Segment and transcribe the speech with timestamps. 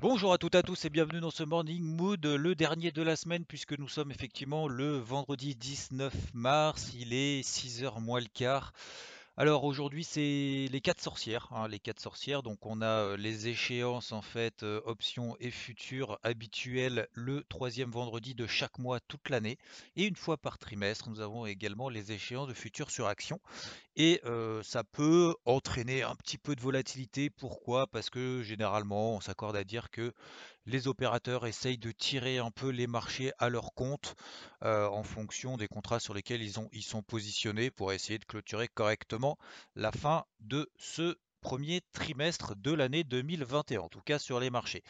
[0.00, 3.02] Bonjour à toutes et à tous et bienvenue dans ce Morning Mood, le dernier de
[3.02, 8.28] la semaine puisque nous sommes effectivement le vendredi 19 mars, il est 6h moins le
[8.32, 8.72] quart.
[9.40, 12.42] Alors aujourd'hui c'est les quatre sorcières, hein, les quatre sorcières.
[12.42, 17.88] Donc on a euh, les échéances en fait euh, options et futures habituelles le troisième
[17.92, 19.56] vendredi de chaque mois toute l'année
[19.94, 23.38] et une fois par trimestre nous avons également les échéances de futures sur action
[23.94, 27.30] et euh, ça peut entraîner un petit peu de volatilité.
[27.30, 27.86] Pourquoi?
[27.86, 30.14] Parce que généralement on s'accorde à dire que
[30.68, 34.14] les opérateurs essayent de tirer un peu les marchés à leur compte
[34.62, 39.38] en fonction des contrats sur lesquels ils, ils sont positionnés pour essayer de clôturer correctement
[39.74, 44.82] la fin de ce premier trimestre de l'année 2021, en tout cas sur les marchés.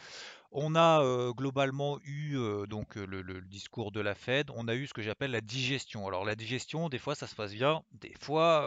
[0.51, 2.35] On a globalement eu
[2.67, 6.07] donc le, discours de la Fed, on a eu ce que j'appelle la digestion.
[6.07, 8.65] Alors la digestion, des fois ça se passe bien, des fois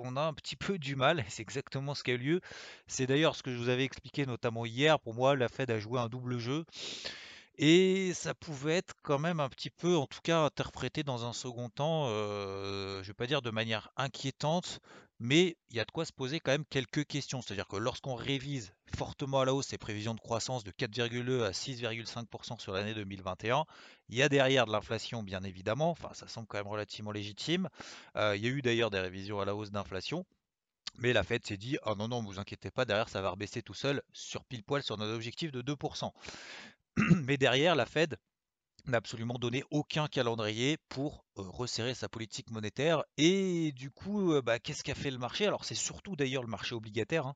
[0.00, 2.40] on a un petit peu du mal, c'est exactement ce qui a eu lieu.
[2.86, 5.80] C'est d'ailleurs ce que je vous avais expliqué notamment hier, pour moi la Fed a
[5.80, 6.64] joué un double jeu.
[7.60, 11.32] Et ça pouvait être quand même un petit peu, en tout cas interprété dans un
[11.32, 14.80] second temps, je vais pas dire de manière inquiétante,
[15.20, 17.42] mais il y a de quoi se poser quand même quelques questions.
[17.42, 21.50] C'est-à-dire que lorsqu'on révise fortement à la hausse ces prévisions de croissance de 4,2 à
[21.50, 23.64] 6,5% sur l'année 2021,
[24.08, 27.68] il y a derrière de l'inflation bien évidemment, enfin ça semble quand même relativement légitime.
[28.16, 30.24] Euh, il y a eu d'ailleurs des révisions à la hausse d'inflation.
[30.96, 33.62] Mais la Fed s'est dit, ah non, non, vous inquiétez pas, derrière ça va rebaisser
[33.62, 36.10] tout seul sur pile poil sur notre objectif de 2%.
[37.24, 38.16] Mais derrière, la Fed
[38.88, 43.02] n'a absolument donné aucun calendrier pour resserrer sa politique monétaire.
[43.16, 45.46] Et du coup, bah, qu'est-ce qu'a fait le marché?
[45.46, 47.26] Alors c'est surtout d'ailleurs le marché obligataire,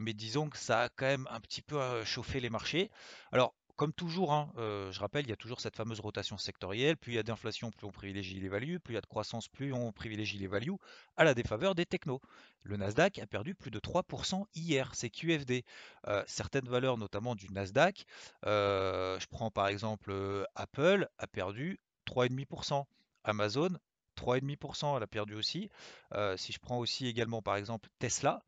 [0.00, 2.90] mais disons que ça a quand même un petit peu chauffé les marchés.
[3.30, 6.96] Alors, comme toujours, hein, je rappelle, il y a toujours cette fameuse rotation sectorielle.
[6.96, 8.78] Plus il y a d'inflation, plus on privilégie les values.
[8.78, 10.76] Plus il y a de croissance, plus on privilégie les values
[11.16, 12.20] à la défaveur des technos.
[12.62, 15.64] Le Nasdaq a perdu plus de 3% hier, c'est QFD.
[16.26, 18.04] certaines valeurs, notamment du Nasdaq,
[18.44, 22.84] je prends par exemple Apple, a perdu 3,5%.
[23.24, 23.70] Amazon
[24.16, 25.70] 3,5%, elle a perdu aussi.
[26.14, 28.42] Euh, si je prends aussi également par exemple Tesla,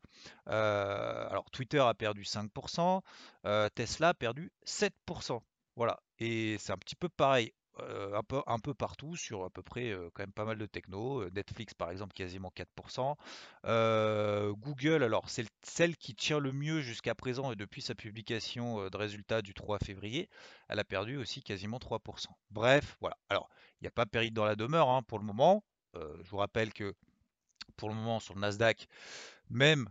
[0.49, 3.01] euh, alors Twitter a perdu 5%,
[3.45, 5.41] euh, Tesla a perdu 7%.
[5.75, 7.53] Voilà, et c'est un petit peu pareil.
[7.79, 11.29] Un, peu, un peu partout sur à peu près quand même pas mal de techno.
[11.31, 13.15] Netflix par exemple quasiment 4%.
[14.53, 18.97] Google, alors c'est celle qui tient le mieux jusqu'à présent et depuis sa publication de
[18.97, 20.29] résultats du 3 février,
[20.69, 22.27] elle a perdu aussi quasiment 3%.
[22.51, 23.17] Bref, voilà.
[23.29, 23.49] Alors
[23.81, 25.63] il n'y a pas péril dans la demeure hein, pour le moment.
[25.95, 26.93] Euh, je vous rappelle que
[27.77, 28.87] pour le moment sur le Nasdaq,
[29.49, 29.89] même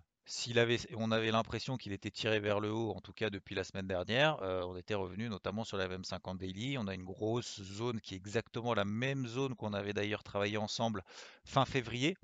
[0.97, 3.87] on avait l'impression qu'il était tiré vers le haut, en tout cas depuis la semaine
[3.87, 6.79] dernière, euh, on était revenu notamment sur la VM50 Daily.
[6.79, 10.57] On a une grosse zone qui est exactement la même zone qu'on avait d'ailleurs travaillé
[10.57, 11.05] ensemble
[11.45, 12.17] fin février.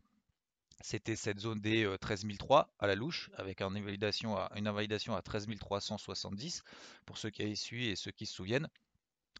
[0.83, 6.62] C'était cette zone des 13003 euh, à la louche, avec une invalidation à, à 13370
[7.05, 8.69] pour ceux qui avaient suivi et ceux qui se souviennent.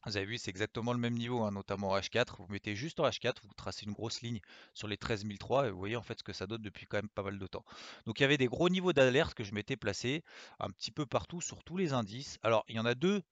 [0.06, 2.36] Vous avez vu, c'est exactement le même niveau, hein, notamment en H4.
[2.38, 4.41] Vous mettez juste en H4, vous tracez une grosse ligne
[4.72, 7.10] sur les 13003 et vous voyez en fait ce que ça donne depuis quand même
[7.10, 7.64] pas mal de temps.
[8.06, 10.24] Donc il y avait des gros niveaux d'alerte que je m'étais placé
[10.58, 12.38] un petit peu partout sur tous les indices.
[12.42, 13.22] Alors il y en a deux,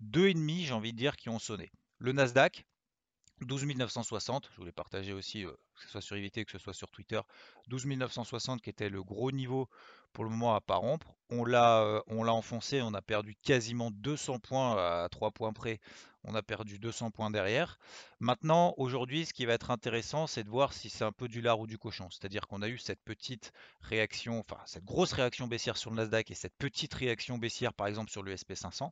[0.00, 1.70] deux ennemis, j'ai envie de dire, qui ont sonné.
[1.98, 2.64] Le Nasdaq,
[3.40, 6.72] 12 960, je voulais partager aussi, euh, que ce soit sur IVT, que ce soit
[6.72, 7.20] sur Twitter,
[7.68, 9.68] 12 960 qui était le gros niveau
[10.12, 11.14] pour le moment à pas rompre.
[11.30, 15.52] On l'a, euh, on l'a enfoncé, on a perdu quasiment 200 points à 3 points
[15.52, 15.80] près.
[16.26, 17.78] On a perdu 200 points derrière.
[18.18, 21.42] Maintenant, aujourd'hui, ce qui va être intéressant, c'est de voir si c'est un peu du
[21.42, 22.08] lard ou du cochon.
[22.10, 23.52] C'est-à-dire qu'on a eu cette petite
[23.82, 27.88] réaction, enfin cette grosse réaction baissière sur le Nasdaq et cette petite réaction baissière, par
[27.88, 28.90] exemple, sur le SP500.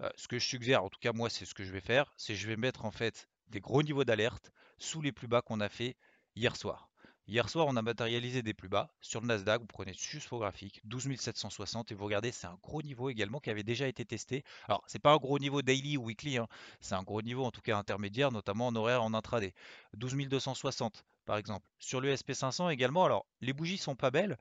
[0.00, 2.12] Euh, ce que je suggère, en tout cas moi, c'est ce que je vais faire,
[2.16, 5.60] c'est je vais mettre en fait des gros niveaux d'alerte sous les plus bas qu'on
[5.60, 5.96] a fait
[6.36, 6.88] hier soir.
[7.30, 8.90] Hier soir, on a matérialisé des plus bas.
[9.02, 12.58] Sur le Nasdaq, vous prenez juste vos graphiques, 12 760, et vous regardez, c'est un
[12.62, 14.44] gros niveau également qui avait déjà été testé.
[14.66, 16.48] Alors, c'est pas un gros niveau daily ou weekly, hein.
[16.80, 19.52] c'est un gros niveau en tout cas intermédiaire, notamment en horaire en intraday.
[19.94, 21.68] 12 260 par exemple.
[21.78, 24.38] Sur le SP500 également, alors les bougies sont pas belles,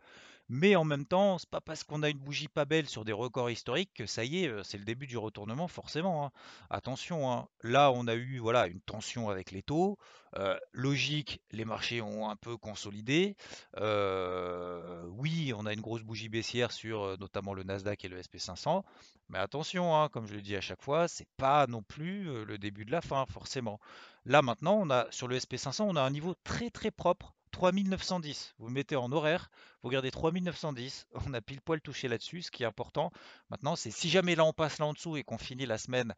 [0.49, 3.11] mais en même temps, c'est pas parce qu'on a une bougie pas belle sur des
[3.11, 6.25] records historiques que ça y est, euh, c'est le début du retournement forcément.
[6.25, 6.31] Hein.
[6.69, 7.49] Attention, hein.
[7.61, 9.97] là on a eu voilà une tension avec les taux.
[10.37, 13.35] Euh, logique, les marchés ont un peu consolidé.
[13.77, 18.83] Euh, oui, on a une grosse bougie baissière sur notamment le Nasdaq et le SP500.
[19.29, 22.57] Mais attention, hein, comme je le dis à chaque fois, c'est pas non plus le
[22.57, 23.79] début de la fin, forcément.
[24.27, 28.55] Là maintenant, on a sur le SP500, on a un niveau très très propre 3910.
[28.59, 29.49] Vous mettez en horaire,
[29.81, 32.41] vous regardez 3910, on a pile poil touché là-dessus.
[32.41, 33.09] Ce qui est important
[33.49, 36.13] maintenant, c'est si jamais là on passe là en dessous et qu'on finit la semaine,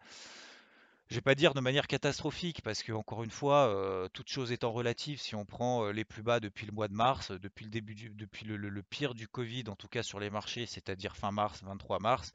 [1.12, 4.52] je vais pas dire de manière catastrophique, parce que encore une fois, euh, toute chose
[4.52, 7.66] étant relative, si on prend euh, les plus bas depuis le mois de mars, depuis
[7.66, 11.32] le début depuis le, pire du Covid, en tout cas sur les marchés, c'est-à-dire fin
[11.32, 12.34] mars, 23 mars,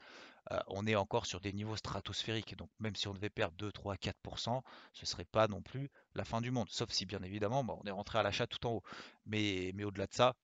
[0.52, 2.56] euh, on est encore sur des niveaux stratosphériques.
[2.56, 4.62] Donc même si on devait perdre 2, 3, 4%,
[4.92, 6.68] ce serait pas non plus la fin du monde.
[6.70, 8.82] Sauf si bien évidemment, bah, on est rentré à l'achat tout en haut.
[9.26, 10.34] Mais, mais au-delà de ça,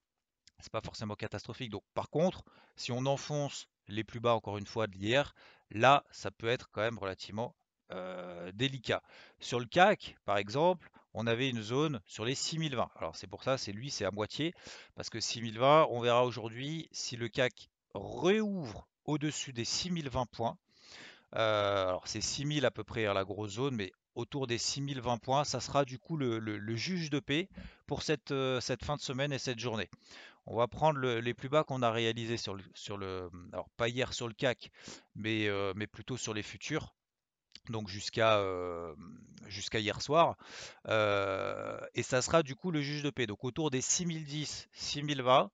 [0.59, 1.71] c'est pas forcément catastrophique.
[1.71, 2.45] Donc par contre,
[2.77, 5.35] si on enfonce les plus bas encore une fois de l'hier,
[5.71, 7.55] là, ça peut être quand même relativement
[7.93, 9.03] euh, délicat.
[9.41, 12.89] Sur le CAC, par exemple, on avait une zone sur les 6020.
[12.97, 14.55] Alors c'est pour ça, c'est lui, c'est à moitié,
[14.95, 20.57] parce que 6020, on verra aujourd'hui si le CAC réouvre au-dessus des 6020 points.
[21.37, 25.45] Euh, alors c'est 6000 à peu près la grosse zone, mais autour des 6020 points,
[25.45, 27.49] ça sera du coup le, juge de paix
[27.87, 29.89] pour cette, euh, cette, fin de semaine et cette journée.
[30.47, 33.89] On va prendre les plus bas qu'on a réalisés sur le, sur le, alors pas
[33.89, 34.71] hier sur le CAC,
[35.15, 36.95] mais, mais plutôt sur les futurs
[37.69, 38.43] donc jusqu'à
[39.47, 40.37] jusqu'à hier soir.
[40.89, 43.27] et ça sera du coup le juge de paix.
[43.27, 45.51] Donc autour des 6010, 6020,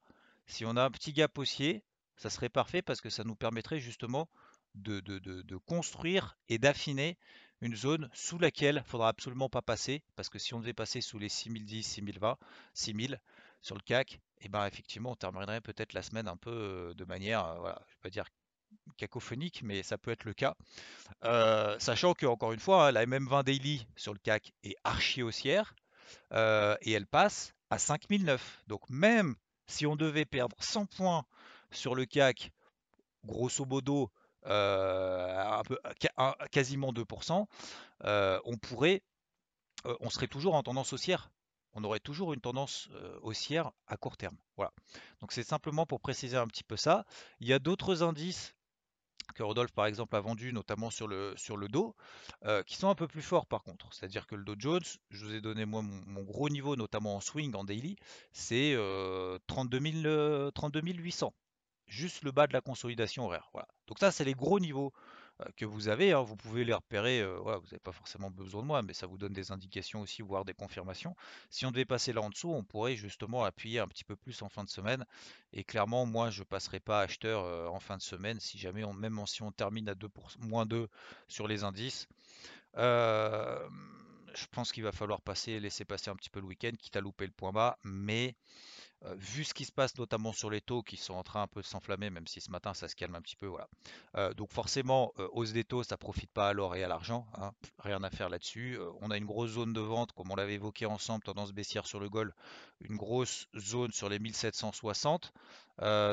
[0.46, 1.82] si on a un petit gap haussier,
[2.16, 4.28] ça serait parfait parce que ça nous permettrait justement
[4.74, 7.18] de, construire et d'affiner
[7.60, 10.02] une zone sous laquelle il ne faudra absolument pas passer.
[10.14, 12.36] Parce que si on devait passer sous les 6010, 6020,
[12.74, 13.20] 6000
[13.62, 17.04] sur le CAC, et eh ben effectivement on terminerait peut-être la semaine un peu de
[17.04, 18.26] manière, voilà, je vais pas dire
[18.96, 20.54] cacophonique, mais ça peut être le cas.
[21.24, 25.22] Euh, sachant que, encore une fois, hein, la MM20 Daily sur le CAC est archi
[25.22, 25.74] haussière
[26.32, 28.62] euh, et elle passe à 5009.
[28.66, 29.34] Donc, même
[29.66, 31.24] si on devait perdre 100 points
[31.70, 32.52] sur le CAC,
[33.24, 34.10] grosso modo,
[34.46, 35.62] euh,
[36.16, 37.46] un quasiment 2%,
[38.44, 39.02] on pourrait,
[40.00, 41.30] on serait toujours en tendance haussière
[41.78, 42.88] on aurait toujours une tendance
[43.20, 44.38] haussière à court terme.
[44.56, 44.72] Voilà.
[45.20, 47.04] Donc c'est simplement pour préciser un petit peu ça.
[47.38, 48.56] Il y a d'autres indices
[49.34, 51.94] que Rodolphe par exemple a vendu notamment sur le, sur le dos,
[52.44, 53.92] euh, qui sont un peu plus forts par contre.
[53.92, 57.20] C'est-à-dire que le Dow Jones, je vous ai donné moi mon, gros niveau notamment en
[57.20, 57.96] swing, en daily,
[58.32, 58.76] c'est
[59.46, 61.34] 32, 800.
[61.87, 63.49] Juste le bas de la consolidation horaire.
[63.53, 63.69] Voilà.
[63.87, 64.93] Donc ça c'est les gros niveaux
[65.41, 66.12] euh, que vous avez.
[66.12, 67.21] Hein, vous pouvez les repérer.
[67.21, 70.23] Euh, vous n'avez pas forcément besoin de moi, mais ça vous donne des indications aussi,
[70.23, 71.15] voire des confirmations.
[71.50, 74.41] Si on devait passer là en dessous, on pourrait justement appuyer un petit peu plus
[74.43, 75.05] en fin de semaine.
[75.53, 78.85] Et clairement, moi, je ne passerai pas acheteur euh, en fin de semaine, si jamais,
[78.94, 80.09] même si on termine à 2
[80.41, 80.88] moins 2
[81.29, 82.09] sur les indices.
[82.75, 87.00] je pense qu'il va falloir passer, laisser passer un petit peu le week-end, quitte à
[87.00, 88.35] louper le point bas, mais
[89.17, 91.61] vu ce qui se passe notamment sur les taux qui sont en train un peu
[91.61, 93.69] de s'enflammer, même si ce matin ça se calme un petit peu, voilà.
[94.35, 97.53] Donc forcément, hausse des taux, ça profite pas à l'or et à l'argent, hein.
[97.79, 98.79] rien à faire là-dessus.
[99.00, 102.00] on a une grosse zone de vente, comme on l'avait évoqué ensemble, tendance baissière sur
[102.00, 102.33] le Gold,
[102.81, 105.33] une grosse zone sur les 1760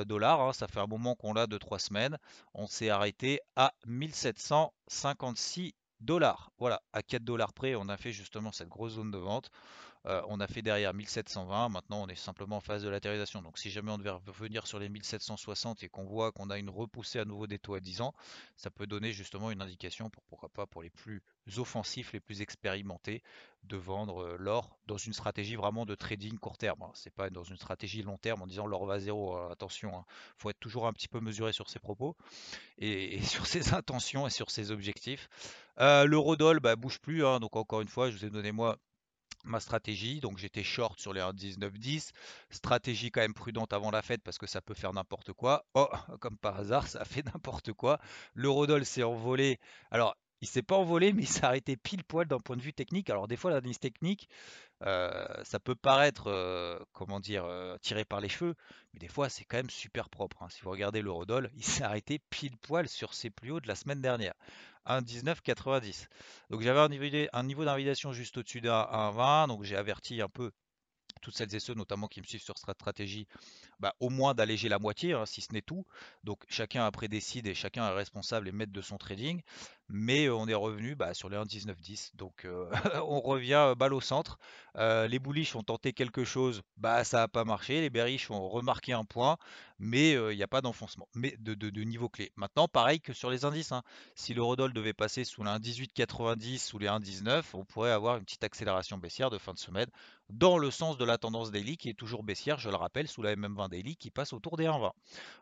[0.05, 0.53] dollars, hein.
[0.53, 2.17] ça fait un moment qu'on l'a de trois semaines.
[2.53, 6.51] On s'est arrêté à 1756 dollars.
[6.59, 9.49] Voilà, à 4 dollars près, on a fait justement cette grosse zone de vente.
[10.05, 13.41] Euh, on a fait derrière 1720, maintenant on est simplement en phase de latérisation.
[13.41, 16.69] Donc si jamais on devait revenir sur les 1760 et qu'on voit qu'on a une
[16.69, 18.13] repoussée à nouveau des taux à 10 ans,
[18.57, 21.21] ça peut donner justement une indication pour pourquoi pas pour les plus
[21.57, 23.23] offensifs, les plus expérimentés,
[23.63, 26.81] de vendre euh, l'or dans une stratégie vraiment de trading court terme.
[26.81, 26.91] Hein.
[26.93, 29.37] C'est pas dans une stratégie long terme en disant l'or va à zéro.
[29.37, 30.05] Euh, attention, il hein.
[30.37, 32.15] faut être toujours un petit peu mesuré sur ses propos
[32.77, 35.29] et, sur ses intentions et sur ses objectifs.
[35.79, 37.39] Euh, L'eurodoll bah, bouge plus, hein.
[37.39, 38.77] donc encore une fois, je vous ai donné moi
[39.43, 40.19] ma stratégie.
[40.19, 42.11] Donc j'étais short sur les 1,1910.
[42.49, 45.65] Stratégie quand même prudente avant la fête parce que ça peut faire n'importe quoi.
[45.73, 45.87] Oh,
[46.19, 47.99] comme par hasard, ça fait n'importe quoi.
[48.33, 49.59] L'eurodoll s'est envolé.
[49.91, 52.73] Alors, il s'est pas envolé, mais il s'est arrêté pile poil d'un point de vue
[52.73, 53.09] technique.
[53.09, 54.27] Alors des fois, l'analyse technique,
[54.85, 58.55] euh, ça peut paraître, euh, comment dire, euh, tiré par les cheveux,
[58.93, 60.43] mais des fois, c'est quand même super propre.
[60.43, 60.49] Hein.
[60.49, 63.75] Si vous regardez l'eurodoll, il s'est arrêté pile poil sur ses plus hauts de la
[63.75, 64.33] semaine dernière.
[64.87, 66.07] 1,1990.
[66.49, 69.47] Donc j'avais un niveau, d'invalidation juste au-dessus d'un 1,20.
[69.47, 70.51] Donc j'ai averti un peu
[71.21, 73.27] toutes celles et ceux notamment qui me suivent sur cette stratégie,
[73.79, 75.85] bah, au moins d'alléger la moitié, hein, si ce n'est tout.
[76.23, 79.41] Donc chacun après décide et chacun est responsable et maître de son trading.
[79.95, 82.15] Mais on est revenu bah, sur les 1,1910.
[82.15, 82.47] Donc
[83.07, 84.39] on revient balle au centre.
[84.75, 87.81] les bullish ont tenté quelque chose, bah ça n'a pas marché.
[87.81, 89.37] Les bearish ont remarqué un point,
[89.79, 92.31] mais il n'y a pas d'enfoncement mais de, niveau clé.
[92.35, 93.71] Maintenant, pareil que sur les indices.
[93.71, 93.83] Hein.
[94.15, 98.23] Si le Rodol devait passer sous les 1,1890 ou les 1,19, on pourrait avoir une
[98.23, 99.87] petite accélération baissière de fin de semaine
[100.29, 103.21] dans le sens de la tendance daily qui est toujours baissière, je le rappelle, sous
[103.21, 104.91] la MM20 daily qui passe autour des 1,20.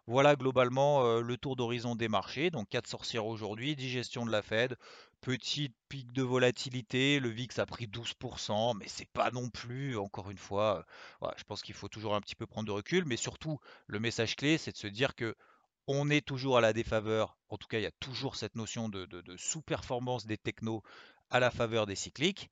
[0.08, 2.50] Voilà globalement le tour d'horizon des marchés.
[2.50, 4.78] Donc 4 sorcières aujourd'hui, digestion de la Fed,
[5.22, 10.32] petite pic de volatilité, le VIX a pris 12%, mais c'est pas non plus, encore
[10.32, 10.86] une fois,
[11.38, 14.36] je pense qu'il faut toujours un petit peu prendre de recul, mais surtout le message
[14.36, 15.36] clé, c'est de se dire que
[15.88, 18.88] on est toujours à la défaveur, en tout cas il y a toujours cette notion
[18.90, 19.08] de,
[19.38, 20.84] sous-performance des technos
[21.30, 22.50] à la faveur des cycliques,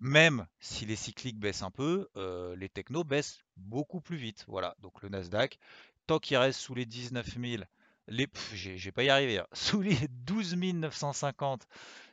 [0.00, 2.08] même si les cycliques baissent un peu,
[2.56, 4.44] les technos baissent beaucoup plus vite.
[4.48, 5.58] Voilà, donc le Nasdaq,
[6.06, 7.62] tant qu'il reste sous les 19 000
[8.08, 9.46] les, je vais pas y arriver, hein.
[9.52, 11.66] sous les 12 950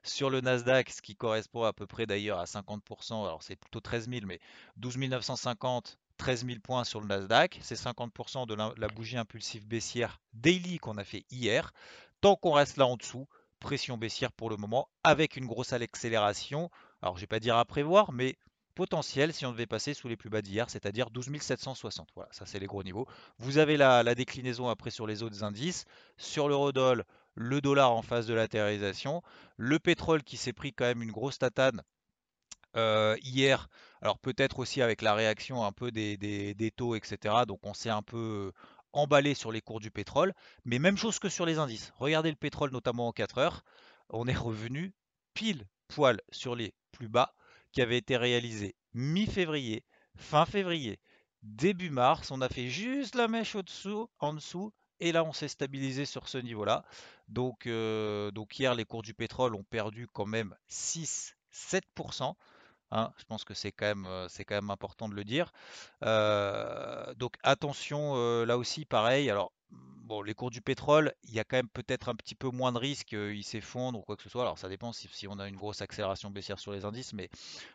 [0.03, 3.79] sur le Nasdaq, ce qui correspond à peu près d'ailleurs à 50%, alors c'est plutôt
[3.79, 4.39] 13 000, mais
[4.77, 10.21] 12 950, 13 000 points sur le Nasdaq, c'est 50% de la, bougie impulsive baissière
[10.33, 11.73] daily qu'on a fait hier.
[12.21, 13.27] Tant qu'on reste là en dessous,
[13.59, 16.69] pression baissière pour le moment, avec une grosse accélération,
[17.01, 18.37] alors je vais pas dire à prévoir, mais
[18.75, 22.09] potentiel si on devait passer sous les plus bas d'hier, c'est-à-dire 12 760.
[22.13, 23.07] Voilà, ça c'est les gros niveaux.
[23.39, 25.85] Vous avez la, déclinaison après sur les autres indices.
[26.17, 29.23] Sur l'eurodoll, le dollar en phase de latéralisation.
[29.57, 31.81] Le pétrole qui s'est pris quand même une grosse tatane
[32.75, 33.69] euh, hier.
[34.01, 37.45] Alors peut-être aussi avec la réaction un peu des, des taux, etc.
[37.47, 38.51] Donc on s'est un peu
[38.93, 40.33] emballé sur les cours du pétrole.
[40.65, 41.91] Mais même chose que sur les indices.
[41.97, 43.63] Regardez le pétrole notamment en 4 heures.
[44.09, 44.93] On est revenu
[45.33, 47.33] pile poil sur les plus bas
[47.75, 49.83] qui avait été réalisé mi-février,
[50.15, 50.97] fin février,
[51.43, 52.31] début mars.
[52.31, 56.29] On a fait juste la mèche au-dessous, en dessous, et là on s'est stabilisé sur
[56.29, 56.85] ce niveau-là.
[57.27, 62.35] Donc, euh, hier, les cours du pétrole ont perdu quand même 6-7%.
[62.91, 63.11] Hein.
[63.17, 65.51] je pense que c'est quand, même, euh, quand même important de le dire.
[66.03, 69.29] Euh, donc attention, là aussi, pareil.
[69.29, 69.51] Alors,
[70.05, 72.71] bon, les cours du pétrole, il y a quand même peut-être un petit peu moins
[72.71, 74.43] de risques qu'ils s'effondrent ou quoi que ce soit.
[74.43, 77.29] Alors ça dépend si, on a une grosse accélération baissière sur les indices, mais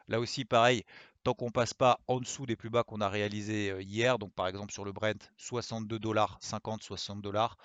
[0.09, 0.85] là aussi pareil,
[1.25, 4.47] tant qu'on passe pas en dessous des plus bas qu'on a réalisés hier, donc par
[4.47, 7.57] exemple sur le Brent 62 dollars, 50, 60 dollars,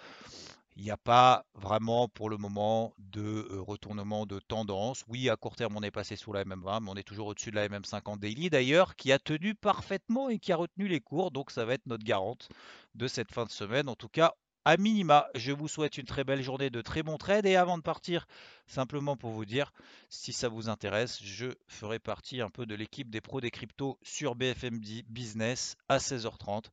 [0.78, 5.06] il n'y a pas vraiment pour le moment de retournement de tendance.
[5.08, 7.52] Oui, à court terme, on est passé sous la MM20, mais on est toujours au-dessus
[7.52, 11.32] de la MM50 daily d'ailleurs, qui a tenu parfaitement et qui a retenu les cours.
[11.32, 12.50] Donc ça va être notre garante
[12.94, 13.88] de cette fin de semaine.
[13.88, 14.34] En tout cas,
[14.66, 17.46] à minima, je vous souhaite une très belle journée de très bons trades.
[17.46, 18.28] Et avant de partir,
[18.68, 19.72] simplement pour vous dire,
[20.10, 23.98] si ça vous intéresse, je ferai partie un peu de l'équipe des pros des cryptos
[24.02, 26.66] sur BFM Business à 16h30.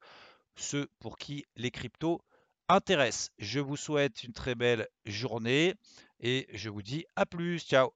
[0.57, 2.21] Ceux pour qui les cryptos
[2.69, 3.31] intéressent.
[3.39, 5.75] Je vous souhaite une très belle journée
[6.21, 7.61] et je vous dis à plus.
[7.61, 7.93] Ciao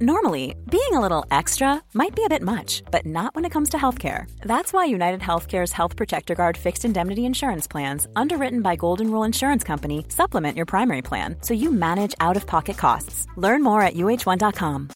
[0.00, 3.70] Normally, being a little extra might be a bit much, but not when it comes
[3.70, 4.30] to healthcare.
[4.42, 9.24] That's why United Healthcare's Health Protector Guard fixed indemnity insurance plans, underwritten by Golden Rule
[9.24, 13.26] Insurance Company, supplement your primary plan so you manage out of pocket costs.
[13.36, 14.90] Learn more at uh1.com.